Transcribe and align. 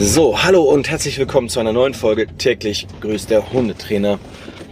So, 0.00 0.44
hallo 0.44 0.62
und 0.62 0.88
herzlich 0.88 1.18
willkommen 1.18 1.48
zu 1.48 1.58
einer 1.58 1.72
neuen 1.72 1.92
Folge 1.92 2.28
täglich 2.28 2.86
grüßt 3.00 3.30
der 3.30 3.52
Hundetrainer. 3.52 4.20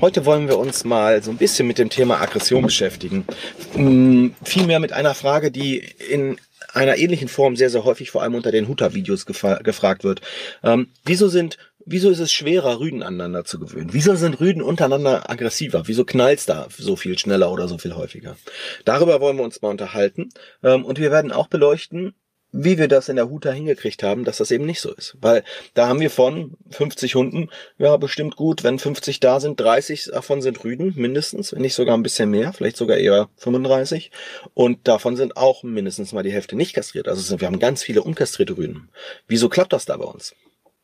Heute 0.00 0.24
wollen 0.24 0.46
wir 0.46 0.56
uns 0.56 0.84
mal 0.84 1.20
so 1.20 1.32
ein 1.32 1.36
bisschen 1.36 1.66
mit 1.66 1.78
dem 1.78 1.90
Thema 1.90 2.20
Aggression 2.20 2.62
beschäftigen. 2.62 3.26
Hm, 3.72 4.36
vielmehr 4.44 4.78
mit 4.78 4.92
einer 4.92 5.14
Frage, 5.14 5.50
die 5.50 5.78
in 6.08 6.36
einer 6.72 6.96
ähnlichen 6.96 7.26
Form 7.26 7.56
sehr, 7.56 7.70
sehr 7.70 7.82
häufig 7.82 8.12
vor 8.12 8.22
allem 8.22 8.36
unter 8.36 8.52
den 8.52 8.68
Huta-Videos 8.68 9.26
gefragt 9.26 10.04
wird. 10.04 10.20
Ähm, 10.62 10.88
wieso 11.04 11.26
sind 11.26 11.58
Wieso 11.88 12.10
ist 12.10 12.18
es 12.18 12.32
schwerer, 12.32 12.80
Rüden 12.80 13.04
aneinander 13.04 13.44
zu 13.44 13.60
gewöhnen? 13.60 13.90
Wieso 13.92 14.16
sind 14.16 14.40
Rüden 14.40 14.60
untereinander 14.60 15.30
aggressiver? 15.30 15.86
Wieso 15.86 16.04
knallt's 16.04 16.44
da 16.44 16.66
so 16.76 16.96
viel 16.96 17.16
schneller 17.16 17.52
oder 17.52 17.68
so 17.68 17.78
viel 17.78 17.94
häufiger? 17.94 18.36
Darüber 18.84 19.20
wollen 19.20 19.36
wir 19.36 19.44
uns 19.44 19.62
mal 19.62 19.68
unterhalten. 19.68 20.30
Ähm, 20.64 20.84
und 20.84 20.98
wir 20.98 21.12
werden 21.12 21.30
auch 21.30 21.46
beleuchten, 21.46 22.14
wie 22.52 22.78
wir 22.78 22.88
das 22.88 23.08
in 23.08 23.16
der 23.16 23.28
Huta 23.28 23.50
hingekriegt 23.50 24.02
haben, 24.02 24.24
dass 24.24 24.38
das 24.38 24.50
eben 24.50 24.64
nicht 24.64 24.80
so 24.80 24.92
ist. 24.92 25.16
Weil 25.20 25.44
da 25.74 25.88
haben 25.88 26.00
wir 26.00 26.10
von 26.10 26.56
50 26.70 27.14
Hunden, 27.14 27.50
ja, 27.78 27.96
bestimmt 27.96 28.36
gut, 28.36 28.64
wenn 28.64 28.78
50 28.78 29.20
da 29.20 29.40
sind, 29.40 29.60
30 29.60 30.10
davon 30.12 30.42
sind 30.42 30.64
Rüden, 30.64 30.94
mindestens, 30.96 31.52
wenn 31.52 31.62
nicht 31.62 31.74
sogar 31.74 31.96
ein 31.96 32.02
bisschen 32.02 32.30
mehr, 32.30 32.52
vielleicht 32.52 32.76
sogar 32.76 32.96
eher 32.96 33.28
35. 33.36 34.10
Und 34.54 34.88
davon 34.88 35.16
sind 35.16 35.36
auch 35.36 35.62
mindestens 35.62 36.12
mal 36.12 36.22
die 36.22 36.32
Hälfte 36.32 36.56
nicht 36.56 36.74
kastriert. 36.74 37.08
Also 37.08 37.40
wir 37.40 37.46
haben 37.46 37.58
ganz 37.58 37.82
viele 37.82 38.02
unkastrierte 38.02 38.56
Rüden. 38.56 38.88
Wieso 39.28 39.48
klappt 39.48 39.72
das 39.72 39.84
da 39.84 39.96
bei 39.96 40.04
uns? 40.04 40.34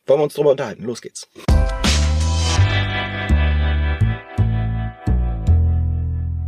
Wollen 0.05 0.19
wir 0.19 0.25
uns 0.25 0.33
drüber 0.33 0.51
unterhalten? 0.51 0.83
Los 0.83 1.01
geht's. 1.01 1.29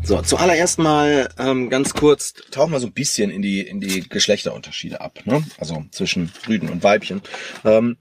So, 0.06 0.22
zuallererst 0.22 0.78
mal 0.78 1.30
ähm, 1.40 1.72
ganz 1.72 1.96
kurz, 1.96 2.36
tauchen 2.52 2.72
wir 2.72 2.80
so 2.80 2.86
ein 2.86 2.94
bisschen 2.94 3.32
in 3.32 3.42
die, 3.42 3.62
in 3.62 3.80
die 3.80 4.08
Geschlechterunterschiede 4.08 5.02
ab, 5.02 5.22
ne? 5.26 5.44
also 5.58 5.84
zwischen 5.90 6.32
Rüden 6.48 6.70
und 6.70 6.84
Weibchen. 6.84 7.24
Ähm, 7.64 7.98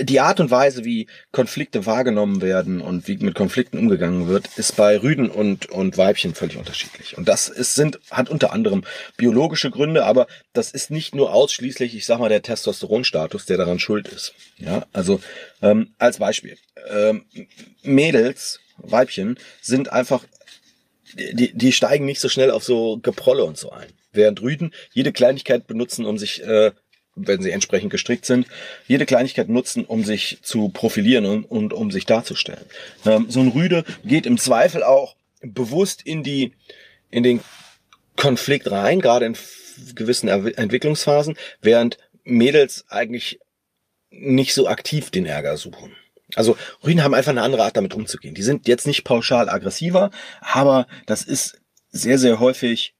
die 0.00 0.20
Art 0.20 0.40
und 0.40 0.50
Weise, 0.50 0.86
wie 0.86 1.08
Konflikte 1.30 1.84
wahrgenommen 1.84 2.40
werden 2.40 2.80
und 2.80 3.06
wie 3.06 3.18
mit 3.18 3.34
Konflikten 3.34 3.76
umgegangen 3.78 4.28
wird, 4.28 4.46
ist 4.56 4.76
bei 4.76 4.96
Rüden 4.96 5.30
und, 5.30 5.66
und 5.66 5.98
Weibchen 5.98 6.34
völlig 6.34 6.56
unterschiedlich. 6.56 7.18
Und 7.18 7.28
das 7.28 7.50
ist, 7.50 7.74
sind, 7.74 8.00
hat 8.10 8.30
unter 8.30 8.54
anderem 8.54 8.84
biologische 9.18 9.70
Gründe, 9.70 10.06
aber 10.06 10.26
das 10.54 10.70
ist 10.70 10.90
nicht 10.90 11.14
nur 11.14 11.34
ausschließlich, 11.34 11.94
ich 11.94 12.06
sag 12.06 12.18
mal, 12.18 12.30
der 12.30 12.40
Testosteronstatus, 12.40 13.44
der 13.44 13.58
daran 13.58 13.78
schuld 13.78 14.08
ist. 14.08 14.32
Ja, 14.56 14.86
also 14.94 15.20
ähm, 15.60 15.90
als 15.98 16.16
Beispiel. 16.16 16.56
Ähm, 16.88 17.26
Mädels, 17.82 18.60
Weibchen, 18.78 19.38
sind 19.60 19.92
einfach 19.92 20.24
die, 21.14 21.52
die 21.52 21.72
steigen 21.72 22.04
nicht 22.04 22.20
so 22.20 22.28
schnell 22.28 22.50
auf 22.50 22.64
so 22.64 22.98
Geprolle 22.98 23.44
und 23.44 23.56
so 23.56 23.70
ein. 23.70 23.88
Während 24.12 24.42
Rüden 24.42 24.72
jede 24.92 25.12
Kleinigkeit 25.12 25.66
benutzen, 25.66 26.04
um 26.04 26.18
sich, 26.18 26.42
äh, 26.42 26.72
wenn 27.14 27.42
sie 27.42 27.50
entsprechend 27.50 27.90
gestrickt 27.90 28.26
sind, 28.26 28.46
jede 28.86 29.06
Kleinigkeit 29.06 29.48
nutzen, 29.48 29.84
um 29.84 30.04
sich 30.04 30.38
zu 30.42 30.68
profilieren 30.68 31.26
und, 31.26 31.44
und 31.44 31.72
um 31.72 31.90
sich 31.90 32.06
darzustellen. 32.06 32.64
Ähm, 33.06 33.26
so 33.28 33.40
ein 33.40 33.48
Rüde 33.48 33.84
geht 34.04 34.26
im 34.26 34.38
Zweifel 34.38 34.82
auch 34.82 35.16
bewusst 35.42 36.02
in 36.04 36.22
die, 36.22 36.52
in 37.10 37.22
den 37.22 37.40
Konflikt 38.16 38.70
rein, 38.70 39.00
gerade 39.00 39.26
in 39.26 39.36
gewissen 39.94 40.28
Entwicklungsphasen, 40.28 41.36
während 41.62 41.98
Mädels 42.24 42.84
eigentlich 42.88 43.40
nicht 44.10 44.54
so 44.54 44.68
aktiv 44.68 45.10
den 45.10 45.26
Ärger 45.26 45.56
suchen. 45.56 45.96
Also 46.36 46.56
Rüden 46.84 47.02
haben 47.02 47.14
einfach 47.14 47.30
eine 47.30 47.42
andere 47.42 47.64
Art 47.64 47.76
damit 47.76 47.94
umzugehen. 47.94 48.34
Die 48.34 48.42
sind 48.42 48.68
jetzt 48.68 48.86
nicht 48.86 49.04
pauschal 49.04 49.48
aggressiver, 49.48 50.10
aber 50.40 50.86
das 51.06 51.22
ist 51.22 51.60
sehr, 51.90 52.18
sehr 52.18 52.40
häufig, 52.40 52.94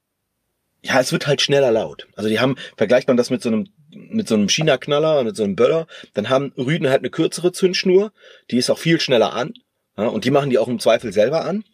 ja, 0.82 1.00
es 1.00 1.12
wird 1.12 1.26
halt 1.26 1.40
schneller 1.40 1.70
laut. 1.70 2.08
Also 2.16 2.28
die 2.28 2.40
haben, 2.40 2.56
vergleicht 2.76 3.08
man 3.08 3.16
das 3.16 3.30
mit 3.30 3.42
so 3.42 3.48
einem 3.48 3.68
mit 3.92 4.28
so 4.28 4.34
einem 4.34 4.48
China-Knaller, 4.48 5.24
mit 5.24 5.36
so 5.36 5.42
einem 5.42 5.56
Böller, 5.56 5.86
dann 6.14 6.28
haben 6.28 6.52
Rüden 6.56 6.88
halt 6.88 7.00
eine 7.00 7.10
kürzere 7.10 7.52
Zündschnur, 7.52 8.12
die 8.50 8.56
ist 8.56 8.70
auch 8.70 8.78
viel 8.78 9.00
schneller 9.00 9.32
an, 9.32 9.54
ja, 9.96 10.06
und 10.06 10.24
die 10.24 10.30
machen 10.30 10.50
die 10.50 10.58
auch 10.58 10.68
im 10.68 10.78
Zweifel 10.78 11.12
selber 11.12 11.44
an. 11.44 11.64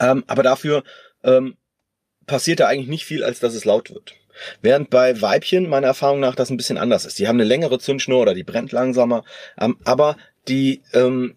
Ähm, 0.00 0.24
aber 0.26 0.42
dafür 0.42 0.82
ähm, 1.22 1.56
passiert 2.26 2.60
da 2.60 2.66
eigentlich 2.66 2.88
nicht 2.88 3.04
viel, 3.04 3.22
als 3.22 3.40
dass 3.40 3.54
es 3.54 3.64
laut 3.64 3.90
wird. 3.90 4.14
Während 4.62 4.90
bei 4.90 5.20
Weibchen 5.20 5.68
meiner 5.68 5.86
Erfahrung 5.86 6.20
nach 6.20 6.34
das 6.34 6.50
ein 6.50 6.56
bisschen 6.56 6.78
anders 6.78 7.04
ist. 7.04 7.18
Die 7.18 7.28
haben 7.28 7.36
eine 7.36 7.44
längere 7.44 7.78
Zündschnur 7.78 8.20
oder 8.20 8.34
die 8.34 8.42
brennt 8.42 8.72
langsamer, 8.72 9.24
ähm, 9.58 9.78
aber 9.84 10.16
die 10.48 10.82
ähm, 10.92 11.34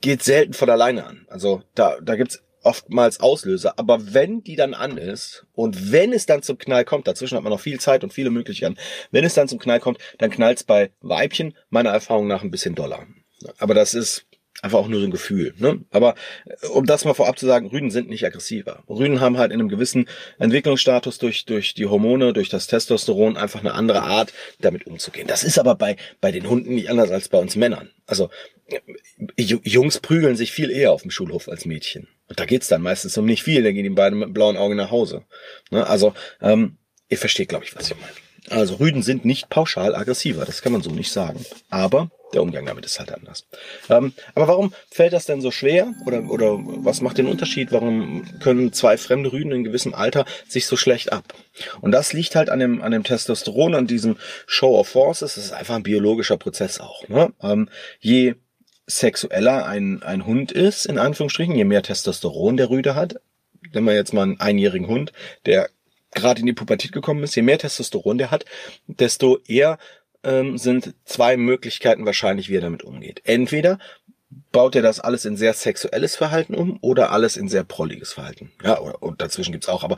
geht 0.00 0.22
selten 0.22 0.54
von 0.54 0.70
alleine 0.70 1.06
an. 1.06 1.26
Also 1.28 1.62
da, 1.74 1.98
da 2.00 2.16
gibt's 2.16 2.42
oftmals 2.62 3.20
Auslöser. 3.20 3.78
Aber 3.78 4.14
wenn 4.14 4.42
die 4.42 4.56
dann 4.56 4.74
an 4.74 4.98
ist 4.98 5.46
und 5.54 5.92
wenn 5.92 6.12
es 6.12 6.26
dann 6.26 6.42
zum 6.42 6.58
Knall 6.58 6.84
kommt, 6.84 7.08
dazwischen 7.08 7.36
hat 7.36 7.44
man 7.44 7.52
noch 7.52 7.60
viel 7.60 7.80
Zeit 7.80 8.04
und 8.04 8.12
viele 8.12 8.30
Möglichkeiten, 8.30 8.76
wenn 9.10 9.24
es 9.24 9.34
dann 9.34 9.48
zum 9.48 9.58
Knall 9.58 9.80
kommt, 9.80 9.98
dann 10.18 10.30
knallt's 10.30 10.64
bei 10.64 10.90
Weibchen 11.00 11.56
meiner 11.70 11.90
Erfahrung 11.90 12.26
nach 12.26 12.42
ein 12.42 12.50
bisschen 12.50 12.74
doller. 12.74 13.06
Aber 13.58 13.74
das 13.74 13.94
ist 13.94 14.26
einfach 14.62 14.78
auch 14.78 14.88
nur 14.88 15.00
so 15.00 15.06
ein 15.06 15.10
Gefühl. 15.10 15.54
Ne? 15.58 15.80
Aber 15.90 16.14
äh, 16.44 16.66
um 16.66 16.86
das 16.86 17.04
mal 17.04 17.14
vorab 17.14 17.38
zu 17.38 17.46
sagen, 17.46 17.68
Rüden 17.68 17.90
sind 17.90 18.08
nicht 18.08 18.24
aggressiver. 18.24 18.82
Rüden 18.88 19.20
haben 19.20 19.38
halt 19.38 19.52
in 19.52 19.60
einem 19.60 19.68
gewissen 19.68 20.08
Entwicklungsstatus 20.38 21.18
durch, 21.18 21.44
durch 21.46 21.74
die 21.74 21.86
Hormone, 21.86 22.32
durch 22.32 22.48
das 22.48 22.66
Testosteron 22.66 23.36
einfach 23.36 23.60
eine 23.60 23.74
andere 23.74 24.02
Art, 24.02 24.32
damit 24.60 24.86
umzugehen. 24.86 25.26
Das 25.26 25.44
ist 25.44 25.58
aber 25.58 25.74
bei, 25.74 25.96
bei 26.20 26.30
den 26.30 26.48
Hunden 26.48 26.74
nicht 26.74 26.90
anders 26.90 27.10
als 27.10 27.28
bei 27.28 27.38
uns 27.38 27.56
Männern. 27.56 27.90
Also 28.06 28.30
äh, 28.66 28.80
Jungs 29.36 30.00
prügeln 30.00 30.36
sich 30.36 30.52
viel 30.52 30.70
eher 30.70 30.92
auf 30.92 31.02
dem 31.02 31.10
Schulhof 31.10 31.48
als 31.48 31.64
Mädchen. 31.64 32.08
Und 32.28 32.38
da 32.38 32.44
geht's 32.44 32.68
dann 32.68 32.82
meistens 32.82 33.16
um 33.18 33.24
nicht 33.24 33.42
viel, 33.42 33.62
da 33.62 33.72
gehen 33.72 33.84
die 33.84 33.90
beiden 33.90 34.18
mit 34.18 34.34
blauen 34.34 34.56
Augen 34.56 34.76
nach 34.76 34.90
Hause. 34.90 35.24
Ne? 35.70 35.86
Also, 35.86 36.14
ähm, 36.40 36.76
ihr 37.08 37.18
versteht, 37.18 37.48
glaube 37.48 37.64
ich, 37.64 37.74
was 37.74 37.90
ich 37.90 37.96
meine. 37.98 38.12
Also 38.48 38.76
Rüden 38.76 39.02
sind 39.02 39.24
nicht 39.24 39.50
pauschal 39.50 39.94
aggressiver, 39.94 40.44
das 40.44 40.62
kann 40.62 40.72
man 40.72 40.82
so 40.82 40.90
nicht 40.90 41.12
sagen. 41.12 41.44
Aber 41.68 42.10
der 42.32 42.42
Umgang 42.42 42.66
damit 42.66 42.84
ist 42.84 42.98
halt 42.98 43.12
anders. 43.12 43.46
Ähm, 43.88 44.12
aber 44.34 44.48
warum 44.48 44.74
fällt 44.90 45.12
das 45.12 45.26
denn 45.26 45.40
so 45.40 45.50
schwer? 45.50 45.92
Oder, 46.06 46.24
oder 46.30 46.58
was 46.58 47.00
macht 47.00 47.18
den 47.18 47.26
Unterschied? 47.26 47.72
Warum 47.72 48.24
können 48.40 48.72
zwei 48.72 48.96
fremde 48.96 49.32
Rüden 49.32 49.52
in 49.52 49.64
gewissem 49.64 49.94
Alter 49.94 50.24
sich 50.48 50.66
so 50.66 50.76
schlecht 50.76 51.12
ab? 51.12 51.34
Und 51.80 51.92
das 51.92 52.12
liegt 52.12 52.36
halt 52.36 52.50
an 52.50 52.60
dem, 52.60 52.82
an 52.82 52.92
dem 52.92 53.04
Testosteron, 53.04 53.74
an 53.74 53.86
diesem 53.86 54.16
Show 54.46 54.78
of 54.78 54.88
Forces. 54.88 55.34
Das 55.34 55.44
ist 55.44 55.52
einfach 55.52 55.76
ein 55.76 55.82
biologischer 55.82 56.36
Prozess 56.36 56.80
auch. 56.80 57.08
Ne? 57.08 57.32
Ähm, 57.42 57.68
je 58.00 58.34
sexueller 58.86 59.66
ein, 59.66 60.02
ein 60.02 60.26
Hund 60.26 60.52
ist, 60.52 60.86
in 60.86 60.98
Anführungsstrichen, 60.98 61.54
je 61.54 61.64
mehr 61.64 61.82
Testosteron 61.82 62.56
der 62.56 62.70
Rüde 62.70 62.94
hat, 62.94 63.20
nehmen 63.72 63.86
wir 63.86 63.94
jetzt 63.94 64.12
mal 64.12 64.22
einen 64.22 64.40
einjährigen 64.40 64.88
Hund, 64.88 65.12
der 65.46 65.70
gerade 66.12 66.40
in 66.40 66.46
die 66.46 66.52
Pubertät 66.52 66.92
gekommen 66.92 67.22
ist, 67.22 67.36
je 67.36 67.42
mehr 67.42 67.58
Testosteron 67.58 68.18
der 68.18 68.30
hat, 68.30 68.44
desto 68.86 69.38
eher 69.46 69.78
ähm, 70.24 70.58
sind 70.58 70.94
zwei 71.04 71.36
Möglichkeiten 71.36 72.06
wahrscheinlich, 72.06 72.48
wie 72.48 72.56
er 72.56 72.60
damit 72.60 72.82
umgeht. 72.82 73.22
Entweder 73.24 73.78
baut 74.52 74.76
er 74.76 74.82
das 74.82 75.00
alles 75.00 75.24
in 75.24 75.36
sehr 75.36 75.54
sexuelles 75.54 76.16
Verhalten 76.16 76.54
um 76.54 76.78
oder 76.80 77.10
alles 77.12 77.36
in 77.36 77.48
sehr 77.48 77.64
prolliges 77.64 78.12
Verhalten. 78.12 78.52
Ja, 78.62 78.80
oder, 78.80 79.02
und 79.02 79.20
dazwischen 79.20 79.52
gibt's 79.52 79.68
auch, 79.68 79.82
aber 79.82 79.96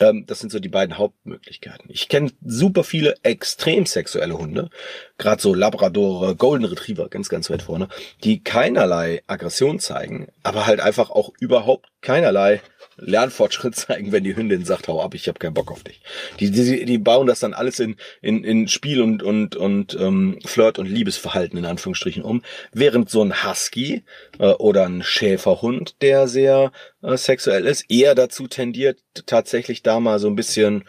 ähm, 0.00 0.24
das 0.26 0.40
sind 0.40 0.50
so 0.50 0.58
die 0.58 0.68
beiden 0.68 0.98
Hauptmöglichkeiten. 0.98 1.86
Ich 1.88 2.08
kenne 2.08 2.30
super 2.44 2.84
viele 2.84 3.14
extrem 3.22 3.86
sexuelle 3.86 4.38
Hunde, 4.38 4.70
gerade 5.18 5.42
so 5.42 5.54
Labradore, 5.54 6.36
Golden 6.36 6.64
Retriever, 6.64 7.08
ganz, 7.08 7.28
ganz 7.28 7.50
weit 7.50 7.62
vorne, 7.62 7.88
die 8.24 8.42
keinerlei 8.42 9.22
Aggression 9.26 9.80
zeigen, 9.80 10.28
aber 10.42 10.66
halt 10.66 10.80
einfach 10.80 11.10
auch 11.10 11.32
überhaupt 11.40 11.88
keinerlei 12.00 12.60
Lernfortschritt 12.96 13.74
zeigen, 13.76 14.12
wenn 14.12 14.24
die 14.24 14.36
Hündin 14.36 14.64
sagt, 14.64 14.88
hau 14.88 15.02
ab, 15.02 15.14
ich 15.14 15.28
habe 15.28 15.38
keinen 15.38 15.54
Bock 15.54 15.70
auf 15.70 15.82
dich. 15.82 16.00
Die, 16.40 16.50
die, 16.50 16.84
die 16.84 16.98
bauen 16.98 17.26
das 17.26 17.40
dann 17.40 17.54
alles 17.54 17.80
in, 17.80 17.96
in, 18.20 18.44
in 18.44 18.68
Spiel 18.68 19.02
und, 19.02 19.22
und, 19.22 19.56
und 19.56 19.94
ähm, 19.98 20.38
Flirt 20.44 20.78
und 20.78 20.86
Liebesverhalten 20.86 21.58
in 21.58 21.64
Anführungsstrichen 21.64 22.22
um, 22.22 22.42
während 22.72 23.10
so 23.10 23.22
ein 23.22 23.44
Husky 23.44 24.04
äh, 24.38 24.46
oder 24.46 24.86
ein 24.86 25.02
Schäferhund, 25.02 25.96
der 26.02 26.28
sehr 26.28 26.72
äh, 27.02 27.16
sexuell 27.16 27.66
ist, 27.66 27.90
eher 27.90 28.14
dazu 28.14 28.46
tendiert, 28.46 28.98
tatsächlich 29.26 29.82
da 29.82 30.00
mal 30.00 30.18
so 30.18 30.28
ein 30.28 30.36
bisschen 30.36 30.84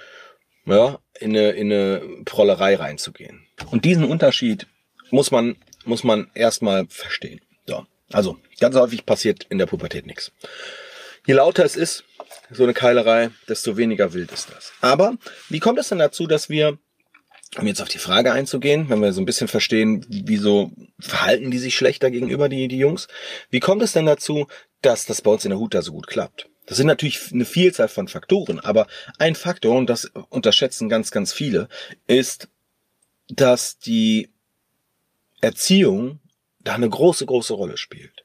ja, 0.66 1.00
in 1.20 1.32
eine, 1.32 1.52
in 1.52 1.72
eine 1.72 2.02
Prollerei 2.26 2.76
reinzugehen. 2.76 3.46
Und 3.72 3.86
diesen 3.86 4.06
Unterschied 4.06 4.68
muss 5.12 5.32
man, 5.32 5.56
muss 5.86 6.04
man 6.04 6.30
erstmal 6.34 6.86
verstehen. 6.90 7.42
So. 7.68 7.86
Also, 8.12 8.38
ganz 8.60 8.76
häufig 8.76 9.06
passiert 9.06 9.46
in 9.50 9.58
der 9.58 9.66
Pubertät 9.66 10.06
nichts. 10.06 10.32
Je 11.26 11.34
lauter 11.34 11.64
es 11.64 11.76
ist, 11.76 12.04
so 12.52 12.64
eine 12.64 12.74
Keilerei, 12.74 13.32
desto 13.48 13.78
weniger 13.78 14.14
wild 14.14 14.32
ist 14.32 14.50
das. 14.52 14.74
Aber 14.82 15.16
wie 15.50 15.60
kommt 15.60 15.80
es 15.80 15.90
denn 15.90 16.00
dazu, 16.00 16.28
dass 16.28 16.50
wir, 16.50 16.78
um 17.58 17.68
jetzt 17.68 17.82
auf 17.82 17.88
die 17.88 17.98
Frage 17.98 18.34
einzugehen, 18.34 18.90
wenn 18.90 19.00
wir 19.00 19.14
so 19.14 19.22
ein 19.22 19.26
bisschen 19.26 19.48
verstehen, 19.48 20.06
wieso 20.10 20.72
verhalten 21.00 21.52
die 21.52 21.60
sich 21.60 21.76
schlechter 21.76 22.12
gegenüber 22.12 22.50
die, 22.50 22.68
die 22.68 22.78
Jungs, 22.78 23.08
wie 23.50 23.60
kommt 23.60 23.82
es 23.82 23.94
denn 23.94 24.06
dazu, 24.06 24.48
dass 24.82 25.06
das 25.06 25.22
bei 25.22 25.32
uns 25.32 25.46
in 25.46 25.52
der 25.52 25.60
Huta 25.60 25.82
so 25.82 25.94
gut 25.94 26.08
klappt? 26.08 26.50
Das 26.66 26.78
sind 26.78 26.88
natürlich 26.88 27.32
eine 27.32 27.46
Vielzahl 27.46 27.90
von 27.90 28.08
Faktoren, 28.08 28.60
aber 28.60 28.88
ein 29.18 29.36
Faktor, 29.36 29.76
und 29.78 29.90
das 29.90 30.12
unterschätzen 30.30 30.90
ganz, 30.90 31.12
ganz 31.12 31.34
viele, 31.34 31.68
ist, 32.08 32.48
dass 33.30 33.80
die 33.80 34.30
Erziehung 35.42 36.20
da 36.60 36.74
eine 36.76 36.90
große, 36.90 37.26
große 37.26 37.54
Rolle 37.54 37.78
spielt. 37.78 38.24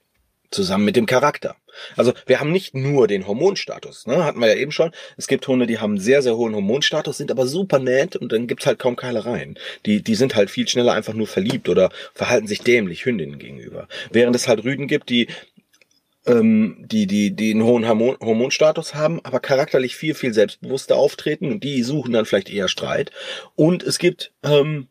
Zusammen 0.50 0.84
mit 0.84 0.96
dem 0.96 1.06
Charakter. 1.06 1.56
Also 1.96 2.12
wir 2.26 2.40
haben 2.40 2.52
nicht 2.52 2.74
nur 2.74 3.06
den 3.08 3.26
Hormonstatus, 3.26 4.06
ne? 4.06 4.24
hatten 4.24 4.40
wir 4.40 4.48
ja 4.48 4.54
eben 4.54 4.72
schon. 4.72 4.90
Es 5.16 5.26
gibt 5.26 5.46
Hunde, 5.46 5.66
die 5.66 5.78
haben 5.78 5.98
sehr, 5.98 6.22
sehr 6.22 6.36
hohen 6.36 6.54
Hormonstatus, 6.54 7.18
sind 7.18 7.30
aber 7.30 7.46
super 7.46 7.78
nett 7.78 8.16
und 8.16 8.32
dann 8.32 8.46
gibt's 8.46 8.66
halt 8.66 8.78
kaum 8.78 8.96
Keilereien. 8.96 9.58
Die, 9.86 10.02
die 10.02 10.14
sind 10.14 10.34
halt 10.34 10.50
viel 10.50 10.68
schneller 10.68 10.92
einfach 10.92 11.14
nur 11.14 11.26
verliebt 11.26 11.68
oder 11.68 11.90
verhalten 12.14 12.46
sich 12.46 12.60
dämlich 12.60 13.04
Hündinnen 13.04 13.38
gegenüber. 13.38 13.88
Während 14.10 14.36
es 14.36 14.48
halt 14.48 14.64
Rüden 14.64 14.86
gibt, 14.86 15.08
die 15.08 15.28
ähm, 16.26 16.76
die, 16.80 17.06
die, 17.06 17.30
die 17.34 17.54
hohen 17.60 17.88
Hormon 17.88 18.16
Hormonstatus 18.20 18.94
haben, 18.94 19.20
aber 19.24 19.40
charakterlich 19.40 19.96
viel, 19.96 20.14
viel 20.14 20.34
selbstbewusster 20.34 20.96
auftreten 20.96 21.50
und 21.50 21.64
die 21.64 21.82
suchen 21.82 22.12
dann 22.12 22.26
vielleicht 22.26 22.50
eher 22.50 22.68
Streit. 22.68 23.10
Und 23.56 23.82
es 23.82 23.98
gibt 23.98 24.32
ähm, 24.42 24.88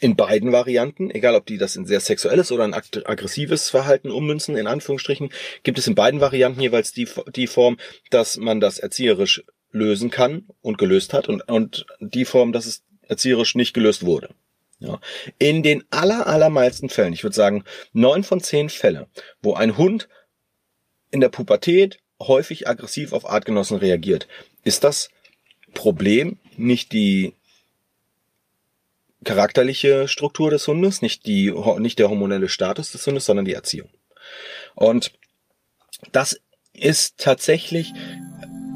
in 0.00 0.16
beiden 0.16 0.52
Varianten, 0.52 1.10
egal 1.10 1.34
ob 1.34 1.46
die 1.46 1.58
das 1.58 1.76
in 1.76 1.86
sehr 1.86 2.00
sexuelles 2.00 2.52
oder 2.52 2.64
ein 2.64 2.74
aggressives 2.74 3.68
Verhalten 3.68 4.10
ummünzen, 4.10 4.56
in 4.56 4.66
Anführungsstrichen, 4.66 5.30
gibt 5.64 5.78
es 5.78 5.88
in 5.88 5.94
beiden 5.94 6.20
Varianten 6.20 6.60
jeweils 6.60 6.92
die, 6.92 7.08
die 7.34 7.48
Form, 7.48 7.78
dass 8.10 8.36
man 8.36 8.60
das 8.60 8.78
erzieherisch 8.78 9.44
lösen 9.72 10.10
kann 10.10 10.46
und 10.62 10.78
gelöst 10.78 11.12
hat 11.12 11.28
und, 11.28 11.48
und 11.48 11.86
die 12.00 12.24
Form, 12.24 12.52
dass 12.52 12.66
es 12.66 12.84
erzieherisch 13.08 13.54
nicht 13.54 13.74
gelöst 13.74 14.04
wurde. 14.04 14.30
Ja. 14.78 15.00
In 15.38 15.64
den 15.64 15.84
aller, 15.90 16.26
allermeisten 16.28 16.88
Fällen, 16.88 17.12
ich 17.12 17.24
würde 17.24 17.34
sagen 17.34 17.64
neun 17.92 18.22
von 18.22 18.40
zehn 18.40 18.68
Fälle, 18.68 19.08
wo 19.42 19.54
ein 19.54 19.76
Hund 19.76 20.08
in 21.10 21.20
der 21.20 21.30
Pubertät 21.30 21.98
häufig 22.20 22.68
aggressiv 22.68 23.12
auf 23.12 23.28
Artgenossen 23.28 23.78
reagiert, 23.78 24.28
ist 24.62 24.84
das 24.84 25.10
Problem 25.74 26.38
nicht 26.56 26.92
die 26.92 27.34
charakterliche 29.24 30.08
Struktur 30.08 30.50
des 30.50 30.66
Hundes, 30.66 31.02
nicht 31.02 31.26
die, 31.26 31.52
nicht 31.78 31.98
der 31.98 32.08
hormonelle 32.08 32.48
Status 32.48 32.92
des 32.92 33.06
Hundes, 33.06 33.26
sondern 33.26 33.44
die 33.44 33.54
Erziehung. 33.54 33.88
Und 34.74 35.12
das 36.12 36.40
ist 36.72 37.18
tatsächlich, 37.18 37.92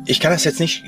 ich 0.06 0.20
kann 0.20 0.32
das 0.32 0.44
jetzt 0.44 0.60
nicht 0.60 0.82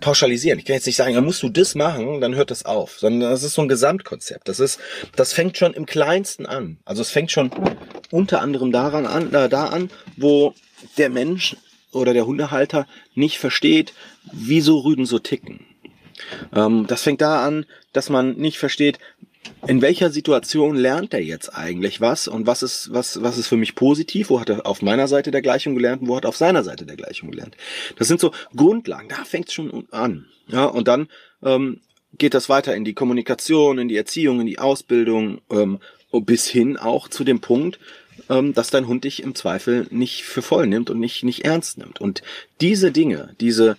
pauschalisieren. 0.00 0.58
Ich 0.58 0.64
kann 0.64 0.74
jetzt 0.74 0.86
nicht 0.86 0.96
sagen, 0.96 1.14
dann 1.14 1.24
musst 1.24 1.42
du 1.42 1.48
das 1.48 1.74
machen, 1.74 2.20
dann 2.20 2.34
hört 2.34 2.50
das 2.50 2.64
auf, 2.64 2.98
sondern 2.98 3.30
das 3.30 3.42
ist 3.42 3.54
so 3.54 3.62
ein 3.62 3.68
Gesamtkonzept. 3.68 4.48
Das 4.48 4.60
ist, 4.60 4.80
das 5.14 5.32
fängt 5.32 5.56
schon 5.56 5.74
im 5.74 5.86
Kleinsten 5.86 6.46
an. 6.46 6.78
Also 6.84 7.02
es 7.02 7.10
fängt 7.10 7.30
schon 7.30 7.50
unter 8.10 8.40
anderem 8.40 8.72
daran 8.72 9.06
an, 9.06 9.32
äh, 9.34 9.48
da 9.48 9.66
an, 9.66 9.90
wo 10.16 10.54
der 10.96 11.10
Mensch 11.10 11.56
oder 11.92 12.12
der 12.12 12.26
Hundehalter 12.26 12.86
nicht 13.14 13.38
versteht, 13.38 13.92
wieso 14.32 14.78
Rüden 14.78 15.06
so 15.06 15.18
ticken. 15.18 15.66
Ähm, 16.54 16.86
das 16.86 17.02
fängt 17.02 17.20
da 17.20 17.44
an, 17.44 17.66
dass 17.92 18.08
man 18.10 18.36
nicht 18.36 18.58
versteht, 18.58 18.98
in 19.66 19.82
welcher 19.82 20.10
Situation 20.10 20.76
lernt 20.76 21.14
er 21.14 21.22
jetzt 21.22 21.54
eigentlich 21.54 22.00
was 22.00 22.28
und 22.28 22.46
was 22.46 22.62
ist, 22.62 22.92
was, 22.92 23.22
was 23.22 23.38
ist 23.38 23.46
für 23.46 23.56
mich 23.56 23.74
positiv? 23.74 24.30
Wo 24.30 24.40
hat 24.40 24.50
er 24.50 24.66
auf 24.66 24.82
meiner 24.82 25.08
Seite 25.08 25.30
der 25.30 25.42
Gleichung 25.42 25.74
gelernt 25.74 26.02
und 26.02 26.08
wo 26.08 26.16
hat 26.16 26.24
er 26.24 26.28
auf 26.28 26.36
seiner 26.36 26.62
Seite 26.62 26.86
der 26.86 26.96
Gleichung 26.96 27.30
gelernt? 27.30 27.56
Das 27.96 28.08
sind 28.08 28.20
so 28.20 28.32
Grundlagen, 28.54 29.08
da 29.08 29.24
fängt 29.24 29.48
es 29.48 29.54
schon 29.54 29.86
an. 29.90 30.26
Ja, 30.48 30.64
und 30.64 30.88
dann 30.88 31.08
ähm, 31.42 31.80
geht 32.18 32.34
das 32.34 32.48
weiter 32.48 32.74
in 32.74 32.84
die 32.84 32.94
Kommunikation, 32.94 33.78
in 33.78 33.88
die 33.88 33.96
Erziehung, 33.96 34.40
in 34.40 34.46
die 34.46 34.58
Ausbildung, 34.58 35.40
ähm, 35.50 35.78
bis 36.12 36.48
hin 36.48 36.76
auch 36.76 37.08
zu 37.08 37.24
dem 37.24 37.40
Punkt, 37.40 37.78
ähm, 38.28 38.52
dass 38.52 38.70
dein 38.70 38.88
Hund 38.88 39.04
dich 39.04 39.22
im 39.22 39.34
Zweifel 39.34 39.86
nicht 39.90 40.24
für 40.24 40.42
voll 40.42 40.66
nimmt 40.66 40.90
und 40.90 40.98
nicht, 40.98 41.22
nicht 41.22 41.44
ernst 41.44 41.78
nimmt. 41.78 42.00
Und 42.00 42.22
diese 42.60 42.90
Dinge, 42.90 43.34
diese, 43.40 43.76